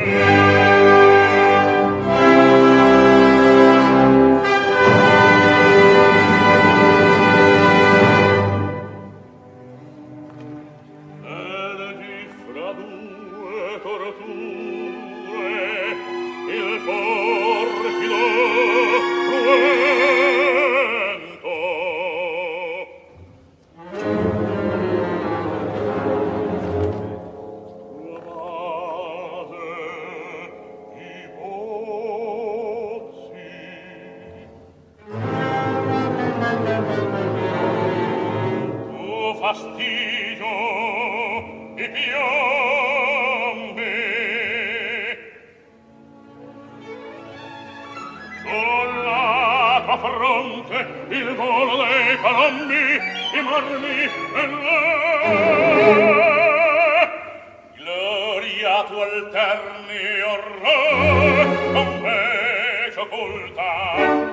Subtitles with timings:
[0.00, 0.39] Yeah.
[39.50, 40.46] fastidio
[41.74, 43.88] e piombe.
[48.44, 50.76] Con la tua fronte
[51.08, 52.98] il volo dei palombi
[53.32, 54.78] i marmi e le
[57.76, 64.29] gloria tu alterni orrore con fece occulta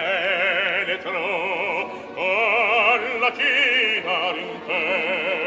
[0.00, 5.00] penetro con la china rimpesta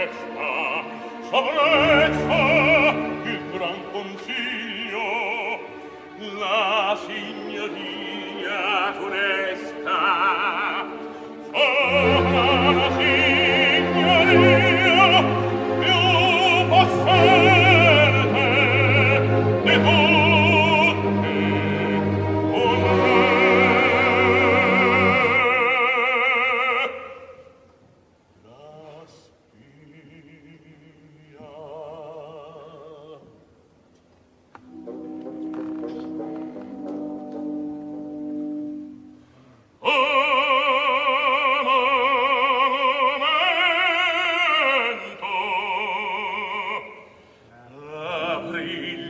[0.04, 0.84] testa
[1.30, 2.83] sovrezza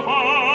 [0.02, 0.55] fa